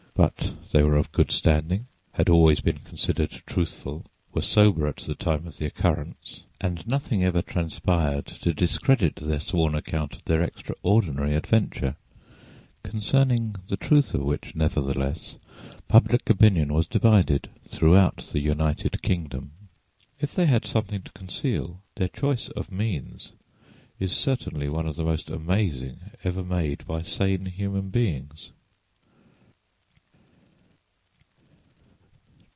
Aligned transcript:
But 0.13 0.53
they 0.71 0.83
were 0.83 0.97
of 0.97 1.11
good 1.11 1.31
standing, 1.31 1.87
had 2.11 2.29
always 2.29 2.59
been 2.59 2.77
considered 2.79 3.31
truthful, 3.47 4.05
were 4.33 4.43
sober 4.43 4.85
at 4.85 4.97
the 4.97 5.15
time 5.15 5.47
of 5.47 5.57
the 5.57 5.65
occurrence, 5.65 6.41
and 6.59 6.85
nothing 6.85 7.23
ever 7.23 7.41
transpired 7.41 8.27
to 8.41 8.53
discredit 8.53 9.15
their 9.15 9.39
sworn 9.39 9.73
account 9.73 10.17
of 10.17 10.25
their 10.25 10.41
extraordinary 10.43 11.33
adventure, 11.33 11.95
concerning 12.83 13.55
the 13.67 13.77
truth 13.77 14.13
of 14.13 14.21
which, 14.21 14.53
nevertheless, 14.53 15.37
public 15.87 16.29
opinion 16.29 16.71
was 16.71 16.85
divided, 16.85 17.49
throughout 17.67 18.17
the 18.31 18.41
United 18.41 19.01
Kingdom. 19.01 19.51
If 20.19 20.35
they 20.35 20.45
had 20.45 20.67
something 20.67 21.01
to 21.01 21.11
conceal, 21.13 21.81
their 21.95 22.09
choice 22.09 22.49
of 22.49 22.71
means 22.71 23.31
is 23.97 24.11
certainly 24.11 24.69
one 24.69 24.85
of 24.85 24.97
the 24.97 25.05
most 25.05 25.31
amazing 25.31 25.97
ever 26.23 26.43
made 26.43 26.85
by 26.85 27.01
sane 27.01 27.47
human 27.47 27.89
beings. 27.89 28.51